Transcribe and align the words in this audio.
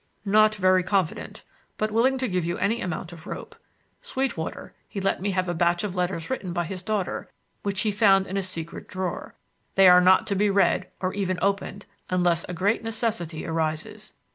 "Not 0.25 0.55
very 0.55 0.81
confident; 0.81 1.43
but 1.77 1.91
willing 1.91 2.17
to 2.17 2.27
give 2.27 2.43
you 2.43 2.57
any 2.57 2.81
amount 2.81 3.13
of 3.13 3.27
rope. 3.27 3.55
Sweetwater, 4.01 4.73
he 4.89 4.99
let 4.99 5.21
me 5.21 5.29
have 5.29 5.47
a 5.47 5.53
batch 5.53 5.83
of 5.83 5.93
letters 5.95 6.27
written 6.27 6.53
by 6.53 6.63
his 6.63 6.81
daughter 6.81 7.29
which 7.61 7.81
he 7.81 7.91
found 7.91 8.25
in 8.25 8.35
a 8.35 8.41
secret 8.41 8.87
drawer. 8.87 9.35
They 9.75 9.87
are 9.87 10.01
not 10.01 10.25
to 10.25 10.35
be 10.35 10.49
read, 10.49 10.89
or 11.01 11.13
even 11.13 11.37
opened, 11.39 11.85
unless 12.09 12.43
a 12.45 12.53
great 12.55 12.83
necessity 12.83 13.45
arises. 13.45 14.13